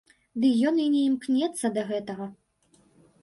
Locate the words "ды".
0.43-0.47